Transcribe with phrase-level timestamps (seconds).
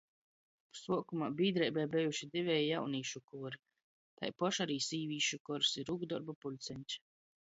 [0.77, 3.59] Suokumā bīdreibai bejuši diveji jaunīšu kori,
[4.23, 6.97] taipoš ari sīvīšu kors i rūkdorbu pulceņš.